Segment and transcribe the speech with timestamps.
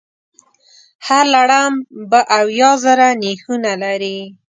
[1.07, 1.71] هر لړم
[2.09, 4.19] به اویا زره نېښونه لري.